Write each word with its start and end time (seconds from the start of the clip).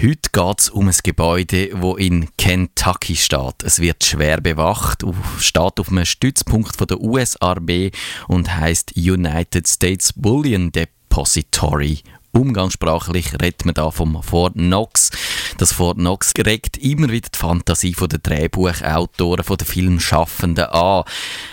Heute 0.00 0.30
geht 0.32 0.60
es 0.60 0.70
um 0.70 0.86
ein 0.86 0.94
Gebäude, 1.02 1.70
wo 1.74 1.96
in 1.96 2.28
Kentucky 2.36 3.16
steht. 3.16 3.64
Es 3.64 3.80
wird 3.80 4.04
schwer 4.04 4.40
bewacht, 4.40 5.02
steht 5.40 5.80
auf 5.80 5.90
einem 5.90 6.04
Stützpunkt 6.04 6.76
von 6.76 6.86
der 6.86 7.00
US-Armee 7.00 7.90
und 8.28 8.54
heißt 8.54 8.92
United 8.96 9.66
States 9.66 10.12
Bullion 10.12 10.70
Depository 10.70 12.02
Umgangssprachlich 12.38 13.32
redet 13.42 13.64
man 13.64 13.74
da 13.74 13.90
vom 13.90 14.22
Fort 14.22 14.54
Knox. 14.54 15.10
Das 15.56 15.72
Fort 15.72 15.98
Knox 15.98 16.32
regt 16.38 16.76
immer 16.76 17.08
wieder 17.08 17.28
die 17.34 17.36
Fantasie 17.38 17.96
der 18.00 18.20
Drehbuchautoren, 18.20 19.44
der 19.44 19.66
Filmschaffenden 19.66 20.66
an. 20.66 21.02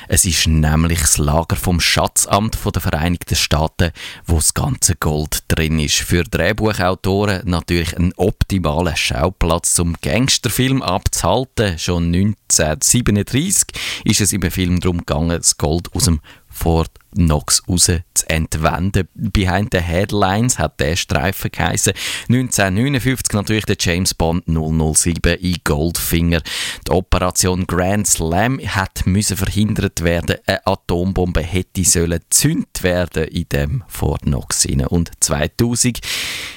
Es 0.08 0.26
ist 0.26 0.46
nämlich 0.46 1.00
das 1.00 1.18
Lager 1.18 1.56
vom 1.56 1.80
Schatzamt 1.80 2.60
der 2.64 2.82
Vereinigten 2.82 3.36
Staaten, 3.36 3.92
wo 4.28 4.36
das 4.36 4.54
ganze 4.54 4.96
Gold 4.96 5.44
drin 5.48 5.80
ist. 5.80 5.96
Für 5.96 6.24
Drehbuchautoren 6.24 7.42
natürlich 7.50 7.98
ein 7.98 8.14
optimaler 8.18 8.96
Schauplatz 8.96 9.74
zum 9.74 9.96
Gangsterfilm 10.04 10.84
abzuhalten. 10.84 11.80
Schon 11.80 12.14
1937 12.14 13.66
ist 14.04 14.22
es 14.22 14.34
im 14.34 14.44
Film 14.52 14.80
darum 14.80 15.00
gegangen, 15.00 15.30
das 15.30 15.58
Gold 15.58 15.90
aus 15.96 16.06
dem 16.06 16.22
Fort 16.56 16.90
Knox 17.14 17.62
raus 17.68 17.92
zu 18.14 18.30
entwenden. 18.30 19.08
Behind 19.14 19.70
the 19.74 19.80
Headlines 19.80 20.58
hat 20.58 20.80
der 20.80 20.96
Streifen 20.96 21.52
geheißen. 21.52 21.94
1959 22.30 23.34
natürlich 23.34 23.66
der 23.66 23.76
James 23.78 24.14
Bond 24.14 24.46
007 24.48 25.34
in 25.40 25.58
Goldfinger. 25.64 26.42
Die 26.88 26.92
Operation 26.92 27.68
Grand 27.68 28.08
Slam 28.08 28.60
hat 28.60 29.06
müssen 29.06 29.38
verhindert 29.38 30.04
werden. 30.04 30.38
Eine 30.46 30.66
Atombombe 30.66 31.42
hätte 31.42 31.84
sollen 31.84 32.20
gezündet 32.22 32.84
werden 32.84 33.26
in 33.26 33.50
dem 33.50 33.84
Fort 33.88 34.22
Knox. 34.22 34.66
Und 34.66 35.12
2000 35.20 36.00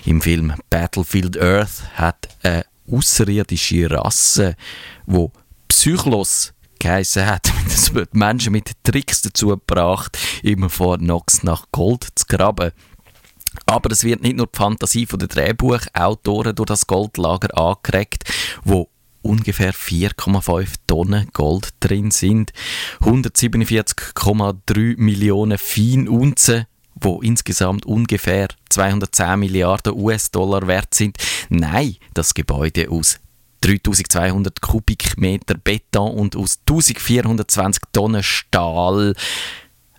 im 0.07 0.23
Film 0.23 0.55
Battlefield 0.71 1.37
Earth 1.41 1.83
hat 1.95 2.29
eine 2.43 2.65
außerirdische 2.91 3.91
Rasse, 3.91 4.55
wo 5.07 5.33
Psychlos 5.67 6.55
geheissen 6.89 7.27
hat. 7.27 7.53
Das 7.69 7.95
wird 7.95 8.15
Menschen 8.15 8.53
mit 8.53 8.73
Tricks 8.83 9.23
dazu 9.23 9.49
gebracht, 9.49 10.19
immer 10.43 10.69
vor 10.69 10.99
Nox 10.99 11.43
nach 11.43 11.67
Gold 11.71 12.09
zu 12.15 12.25
graben. 12.27 12.73
Aber 13.67 13.91
es 13.93 14.05
wird 14.05 14.23
nicht 14.23 14.37
nur 14.37 14.47
die 14.47 14.57
Fantasie 14.57 15.07
der 15.07 15.29
Drehbuchautoren 15.29 16.55
durch 16.55 16.67
das 16.67 16.87
Goldlager 16.87 17.57
angeregt, 17.57 18.25
wo 18.65 18.89
ungefähr 19.23 19.73
4,5 19.73 20.75
Tonnen 20.87 21.29
Gold 21.33 21.71
drin 21.81 22.11
sind, 22.11 22.53
147,3 23.01 24.99
Millionen 24.99 25.59
Feinunzen, 25.59 26.67
wo 26.95 27.21
insgesamt 27.21 27.87
ungefähr 27.87 28.49
210 28.71 29.39
Milliarden 29.39 29.95
US-Dollar 29.95 30.67
wert 30.67 30.95
sind. 30.95 31.17
Nein, 31.49 31.97
das 32.15 32.35
Gebäude 32.35 32.91
aus 32.91 33.21
3200 33.61 34.61
Kubikmeter 34.61 35.55
Beton 35.57 36.13
und 36.13 36.37
aus 36.37 36.59
1420 36.67 37.83
Tonnen 37.93 38.23
Stahl 38.23 39.15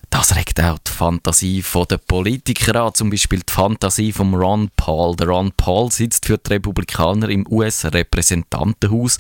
das 0.09 0.35
regt 0.35 0.59
auch 0.59 0.79
die 0.79 0.91
Fantasie 0.91 1.63
der 1.89 1.97
Politiker 1.97 2.83
an, 2.83 2.93
zum 2.95 3.11
Beispiel 3.11 3.41
die 3.47 3.53
Fantasie 3.53 4.11
von 4.11 4.33
Ron 4.33 4.71
Paul. 4.75 5.15
Der 5.15 5.27
Ron 5.27 5.51
Paul 5.55 5.91
sitzt 5.91 6.25
für 6.25 6.39
die 6.39 6.53
Republikaner 6.53 7.29
im 7.29 7.45
US-Repräsentantenhaus. 7.47 9.19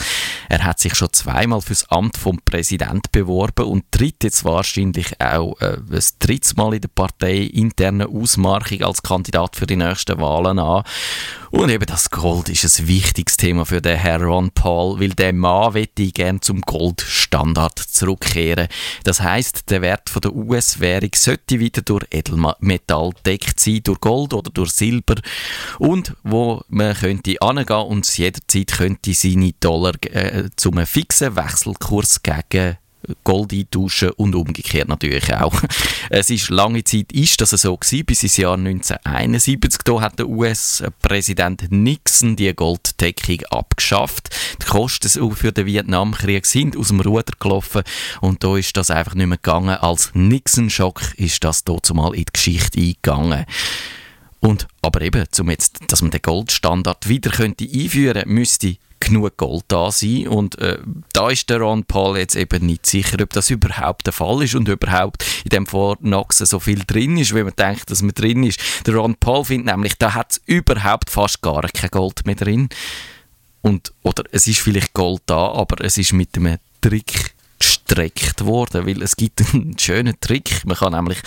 Er 0.49 0.63
hat 0.63 0.79
sich 0.79 0.95
schon 0.95 1.13
zweimal 1.13 1.61
fürs 1.61 1.89
Amt 1.91 2.17
vom 2.17 2.39
Präsident 2.43 3.11
beworben 3.11 3.65
und 3.65 3.91
tritt 3.91 4.23
jetzt 4.23 4.43
wahrscheinlich 4.43 5.21
auch 5.21 5.61
äh, 5.61 5.77
ein 5.77 6.03
drittes 6.17 6.57
Mal 6.57 6.73
in 6.73 6.81
der 6.81 6.89
Partei 6.89 7.37
internen 7.37 8.07
Ausmarchung 8.07 8.81
als 8.81 9.03
Kandidat 9.03 9.55
für 9.55 9.67
die 9.67 9.75
nächsten 9.75 10.19
Wahlen 10.19 10.57
an. 10.57 10.83
Und 11.51 11.69
eben 11.69 11.85
das 11.85 12.11
Gold 12.11 12.49
ist 12.49 12.79
ein 12.79 12.87
wichtiges 12.87 13.37
Thema 13.37 13.65
für 13.65 13.81
den 13.81 13.97
Herrn 13.97 14.23
Ron 14.23 14.51
Paul, 14.51 14.99
weil 14.99 15.09
der 15.09 15.33
Mann 15.33 15.73
möchte 15.73 16.11
gerne 16.11 16.39
zum 16.41 16.61
Goldstandard 16.61 17.79
zurückkehren. 17.79 18.67
Das 19.03 19.21
heißt, 19.21 19.69
der 19.69 19.81
Wert 19.81 20.09
von 20.09 20.21
der 20.21 20.35
US 20.35 20.79
Währung 20.79 21.09
sollte 21.15 21.59
wieder 21.59 21.81
durch 21.81 22.05
Edelmetall 22.11 23.11
deckt 23.25 23.59
sein, 23.59 23.81
durch 23.83 23.99
Gold 23.99 24.33
oder 24.33 24.51
durch 24.51 24.71
Silber 24.71 25.15
und 25.79 26.15
wo 26.23 26.61
man 26.67 26.95
könnte 26.95 27.41
angehen 27.41 27.87
und 27.87 28.17
jederzeit 28.17 28.71
könnte 28.71 29.13
seine 29.13 29.53
Dollar 29.59 29.93
äh, 30.03 30.49
zum 30.55 30.85
fixen 30.85 31.35
Wechselkurs 31.35 32.21
gegen 32.21 32.77
Gold 33.23 33.53
eintauschen 33.53 34.11
und 34.11 34.35
umgekehrt 34.35 34.89
natürlich 34.89 35.33
auch. 35.33 35.61
Es 36.11 36.29
ist 36.29 36.49
lange 36.49 36.83
Zeit 36.83 37.11
ist 37.11 37.39
das 37.39 37.51
so 37.51 37.77
gewesen, 37.77 38.05
bis 38.05 38.23
ins 38.23 38.37
Jahr 38.37 38.55
1971. 38.55 39.81
Da 39.85 40.01
hat 40.01 40.17
der 40.17 40.27
US-Präsident 40.27 41.71
Nixon 41.71 42.35
die 42.35 42.53
Golddeckung 42.53 43.41
abgeschafft. 43.51 44.29
Die 44.61 44.65
Kosten 44.65 45.35
für 45.35 45.51
den 45.51 45.65
Vietnamkrieg 45.67 46.45
sind 46.45 46.75
aus 46.75 46.87
dem 46.87 46.99
Ruder 47.01 47.33
gelaufen 47.39 47.83
und 48.21 48.43
da 48.43 48.57
ist 48.57 48.75
das 48.75 48.89
einfach 48.89 49.13
nicht 49.13 49.27
mehr 49.27 49.37
gegangen. 49.37 49.75
Als 49.75 50.11
Nixon-Schock 50.13 51.13
ist 51.17 51.43
das 51.43 51.63
dort 51.63 51.93
mal 51.93 52.15
in 52.15 52.25
die 52.25 52.33
Geschichte 52.33 52.79
eingegangen. 52.79 53.45
Und, 54.39 54.67
aber 54.81 55.01
eben, 55.01 55.25
zum 55.31 55.49
jetzt, 55.49 55.79
dass 55.87 56.01
man 56.01 56.11
den 56.11 56.21
Goldstandard 56.21 57.07
wieder 57.07 57.29
könnte 57.29 57.65
einführen 57.65 58.23
müsste 58.25 58.77
genug 58.99 59.37
Gold 59.37 59.65
da 59.67 59.91
sein. 59.91 60.27
Und 60.27 60.57
äh, 60.59 60.77
da 61.13 61.29
ist 61.29 61.49
der 61.49 61.59
Ron 61.59 61.83
Paul 61.83 62.17
jetzt 62.17 62.35
eben 62.35 62.65
nicht 62.65 62.85
sicher, 62.85 63.17
ob 63.21 63.31
das 63.31 63.49
überhaupt 63.49 64.05
der 64.05 64.13
Fall 64.13 64.43
ist 64.43 64.55
und 64.55 64.67
überhaupt 64.67 65.25
in 65.43 65.49
dem 65.49 65.65
Fort 65.65 65.99
Knox 65.99 66.37
so 66.37 66.59
viel 66.59 66.83
drin 66.85 67.17
ist, 67.17 67.35
wie 67.35 67.43
man 67.43 67.53
denkt, 67.55 67.89
dass 67.91 68.01
man 68.01 68.13
drin 68.13 68.43
ist. 68.43 68.59
Der 68.85 68.95
Ron 68.95 69.15
Paul 69.15 69.45
findet 69.45 69.67
nämlich, 69.73 69.95
da 69.97 70.13
hat 70.13 70.33
es 70.33 70.41
überhaupt 70.45 71.09
fast 71.09 71.41
gar 71.41 71.61
kein 71.61 71.89
Gold 71.89 72.25
mehr 72.25 72.35
drin. 72.35 72.69
Und, 73.61 73.93
oder 74.03 74.23
es 74.31 74.47
ist 74.47 74.59
vielleicht 74.59 74.93
Gold 74.93 75.21
da, 75.25 75.51
aber 75.51 75.83
es 75.83 75.97
ist 75.97 76.13
mit 76.13 76.35
einem 76.37 76.57
Trick 76.81 77.35
gestreckt 77.59 78.45
worden, 78.45 78.85
weil 78.85 79.01
es 79.01 79.15
gibt 79.15 79.41
einen 79.53 79.77
schönen 79.77 80.19
Trick. 80.21 80.65
Man 80.65 80.77
kann 80.77 80.93
nämlich 80.93 81.19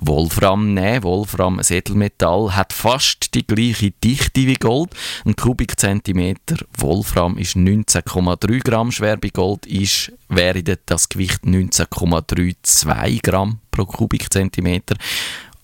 Wolfram 0.00 0.74
nehmen. 0.74 1.02
Wolfram, 1.02 1.58
ein 1.58 1.66
Edelmetall, 1.68 2.54
hat 2.54 2.72
fast 2.72 3.34
die 3.34 3.46
gleiche 3.46 3.90
Dichte 3.90 4.46
wie 4.46 4.54
Gold. 4.54 4.90
Ein 5.24 5.36
Kubikzentimeter 5.36 6.56
Wolfram 6.76 7.38
ist 7.38 7.56
19,3 7.56 8.64
Gramm 8.64 8.92
schwer. 8.92 9.16
Bei 9.16 9.28
Gold 9.28 9.66
ist, 9.66 10.12
wäre 10.28 10.62
das 10.62 11.08
Gewicht 11.08 11.44
19,32 11.44 13.22
Gramm 13.22 13.58
pro 13.70 13.84
Kubikzentimeter. 13.84 14.96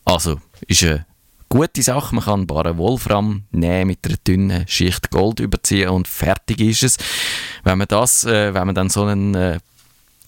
Also 0.05 0.41
ist 0.67 0.83
eine 0.83 1.07
gute 1.49 1.83
Sache. 1.83 2.15
Man 2.15 2.25
kann 2.25 2.47
bare 2.47 2.79
Wolfram 2.79 3.43
nehmen, 3.51 3.89
mit 3.89 4.07
einer 4.07 4.17
dünnen 4.17 4.67
Schicht 4.67 5.11
Gold 5.11 5.41
überziehen 5.41 5.91
und 5.91 6.09
fertig 6.09 6.61
ist 6.61 6.83
es. 6.83 6.97
Wenn 7.65 7.79
man 7.79 7.89
das, 7.89 8.25
äh, 8.25 8.55
wenn 8.55 8.67
man 8.67 8.75
dann 8.75 8.89
so 8.89 9.05
einen 9.05 9.35
äh, 9.35 9.59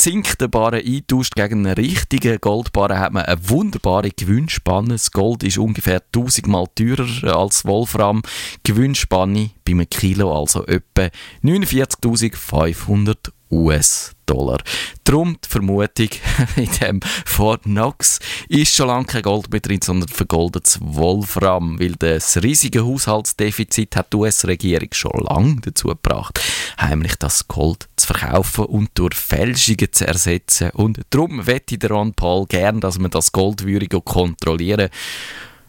gezinkten 0.03 0.51
Barren 0.51 0.85
eintauscht 0.85 1.37
gegen 1.37 1.65
einen 1.65 1.75
richtigen 1.75 2.41
Goldbarren, 2.41 2.99
hat 2.99 3.13
man 3.13 3.25
eine 3.25 3.49
wunderbare 3.49 4.11
Gewinnspanne. 4.11 4.95
Das 4.95 5.13
Gold 5.13 5.45
ist 5.45 5.59
ungefähr 5.59 6.03
1000 6.13 6.49
Mal 6.49 6.67
teurer 6.75 7.37
als 7.37 7.65
Wolfram. 7.65 8.23
Gewinnspanne 8.65 9.51
bei 9.65 9.71
einem 9.71 9.89
Kilo 9.89 10.37
also 10.37 10.67
etwa 10.67 11.09
49.500 11.45 13.31
US-Dollar. 13.53 14.59
Darum 15.05 15.37
die 15.45 15.49
Vermutung 15.49 16.09
in 16.57 16.71
dem 16.81 17.01
Fort 17.25 17.63
Knox 17.63 18.19
ist 18.49 18.75
schon 18.75 18.89
lange 18.89 19.05
kein 19.05 19.23
Gold 19.23 19.53
mehr 19.53 19.61
drin, 19.61 19.83
sondern 19.85 20.09
vergoldetes 20.09 20.79
Wolfram, 20.81 21.79
weil 21.79 21.93
das 21.93 22.43
riesige 22.43 22.85
Haushaltsdefizit 22.85 23.95
hat 23.95 24.13
die 24.13 24.17
US-Regierung 24.17 24.89
schon 24.93 25.27
lange 25.29 25.61
dazu 25.61 25.89
gebracht, 25.89 26.41
heimlich 26.81 27.15
das 27.17 27.47
Gold 27.47 27.89
verkaufen 28.13 28.65
und 28.67 28.91
durch 28.95 29.15
Fälschungen 29.15 29.93
zu 29.93 30.07
ersetzen. 30.07 30.71
Und 30.71 31.01
darum 31.11 31.47
wette 31.47 31.79
der 31.79 31.91
Ron 31.91 32.15
Paul 32.15 32.47
gern, 32.47 32.81
dass 32.81 32.99
man 32.99 33.11
das 33.11 33.33
Gold 33.33 33.65
kontrollieren. 34.05 34.89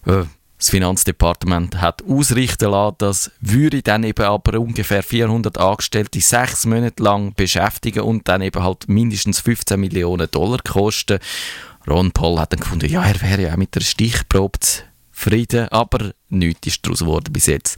Äh, 0.06 0.24
das 0.58 0.70
Finanzdepartement 0.70 1.82
hat 1.82 2.04
ausrichten 2.08 2.72
lassen, 2.72 2.96
dass 3.00 3.32
würde 3.42 3.82
dann 3.82 4.06
eben 4.06 4.24
aber 4.24 4.60
ungefähr 4.60 5.04
400 5.04 5.58
Angestellte 5.58 6.22
sechs 6.22 6.66
Monate 6.66 7.04
lang 7.04 7.34
beschäftigen 7.34 8.04
und 8.04 8.30
dann 8.30 8.42
eben 8.42 8.64
halt 8.64 8.88
mindestens 8.88 9.42
15 9.42 9.78
Millionen 9.78 10.32
Dollar 10.32 10.60
kosten. 10.60 11.20
Ron 11.86 12.14
Paul 12.14 12.40
hat 12.40 12.54
dann 12.54 12.62
gefunden, 12.62 12.90
ja, 12.90 13.04
er 13.04 13.22
wäre 13.22 13.42
ja 13.42 13.54
auch 13.54 13.58
mit 13.58 13.76
der 13.76 13.82
Stichprobe 13.82 14.58
zufrieden, 14.60 15.68
aber 15.68 16.14
nichts 16.30 16.68
ist 16.68 16.86
daraus 16.86 17.00
geworden 17.00 17.34
bis 17.34 17.48
jetzt. 17.48 17.78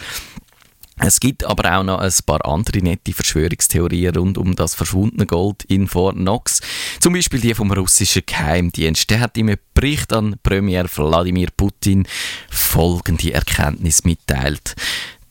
Es 0.97 1.19
gibt 1.19 1.44
aber 1.44 1.77
auch 1.77 1.83
noch 1.83 2.00
ein 2.00 2.13
paar 2.25 2.45
andere 2.45 2.80
nette 2.80 3.13
Verschwörungstheorien 3.13 4.15
rund 4.15 4.38
um 4.38 4.56
das 4.56 4.75
verschwundene 4.75 5.25
Gold 5.25 5.63
in 5.65 5.88
Fort 5.88 6.15
Knox. 6.15 6.62
Zum 7.00 7.13
Beispiel 7.13 7.42
die 7.42 7.53
vom 7.53 7.71
russischen 7.71 8.24
Geheimdienst. 8.25 9.09
Der 9.09 9.19
hat 9.19 9.38
im 9.38 9.53
Bericht 9.74 10.13
an 10.13 10.38
Premier 10.42 10.86
Wladimir 10.95 11.50
Putin 11.56 12.07
folgende 12.50 13.33
Erkenntnis 13.33 14.06
mitteilt. 14.06 14.75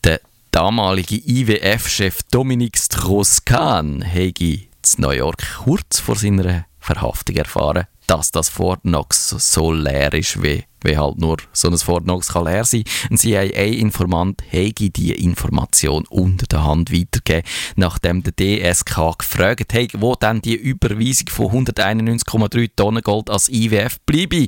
Der 0.03 0.21
damalige 0.51 1.15
IWF-Chef 1.15 2.21
Dominik 2.29 2.77
Strauss-Kahn 2.77 4.03
hätte 4.03 4.43
in 4.43 4.67
New 4.97 5.09
York 5.09 5.43
kurz 5.63 5.99
vor 5.99 6.15
seiner 6.15 6.65
Verhaftung 6.79 7.37
erfahren, 7.37 7.87
dass 8.05 8.31
das 8.31 8.49
Fort 8.49 8.81
Knox 8.83 9.29
so 9.29 9.71
leer 9.71 10.13
ist 10.13 10.41
wie 10.43 10.63
wie 10.85 10.97
halt 10.97 11.17
nur 11.17 11.37
so 11.51 11.67
ein 11.67 11.77
Fort 11.77 12.03
Knox 12.03 12.29
kann 12.33 12.45
leer 12.45 12.63
sein. 12.63 12.83
Ein 13.09 13.17
CIA-Informant 13.17 14.43
hätte 14.47 14.89
die 14.89 15.11
Information 15.11 16.05
unter 16.09 16.45
der 16.47 16.63
Hand 16.63 16.91
weitergegeben, 16.91 17.49
nachdem 17.75 18.23
der 18.23 18.33
DSK 18.33 19.17
gefragt 19.17 19.73
hat, 19.73 20.01
wo 20.01 20.15
dann 20.15 20.41
die 20.41 20.55
Überweisung 20.55 21.27
von 21.29 21.65
191,3 21.65 22.69
Tonnen 22.75 23.01
Gold 23.01 23.29
als 23.29 23.49
IWF 23.49 23.99
bleibe. 24.05 24.47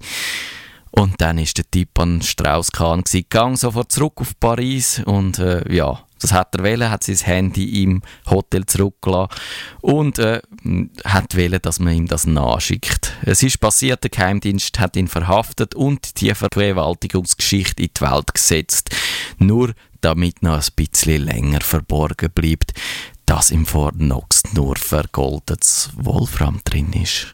Und 0.98 1.22
dann 1.22 1.38
ist 1.38 1.60
der 1.60 1.70
Typ 1.70 2.00
an 2.00 2.24
Strauss-Kahn 2.24 3.04
gegangen, 3.04 3.56
sofort 3.56 3.92
zurück 3.92 4.14
auf 4.16 4.40
Paris 4.40 5.00
und 5.06 5.38
äh, 5.38 5.72
ja, 5.72 6.04
das 6.20 6.32
hat 6.32 6.56
er 6.56 6.64
wählen, 6.64 6.90
hat 6.90 7.04
sein 7.04 7.18
Handy 7.18 7.84
im 7.84 8.02
Hotel 8.28 8.66
zurückgelassen 8.66 9.30
und 9.82 10.18
äh, 10.18 10.42
hat 11.06 11.36
wählen, 11.36 11.60
dass 11.62 11.80
man 11.80 11.94
ihm 11.94 12.08
das 12.08 12.26
nachschickt. 12.26 13.14
Es 13.22 13.44
ist 13.44 13.60
passiert, 13.60 14.04
der 14.04 14.10
Geheimdienst 14.10 14.80
hat 14.80 14.96
ihn 14.96 15.08
verhaftet 15.08 15.76
und 15.76 16.20
die 16.20 16.34
Vergewaltigungsgeschichte 16.34 17.84
in 17.84 17.90
die 17.96 18.02
Welt 18.02 18.34
gesetzt. 18.34 18.90
Nur 19.38 19.74
damit 20.02 20.42
noch 20.42 20.56
ein 20.56 20.74
bisschen 20.76 21.26
länger 21.26 21.62
verborgen 21.62 22.32
bleibt, 22.34 22.74
dass 23.28 23.52
im 23.52 23.66
Fort 23.66 23.98
Knox 23.98 24.42
nur 24.54 24.78
vergoldetes 24.78 25.92
Wolfram 25.96 26.62
drin 26.64 26.94
ist. 26.94 27.26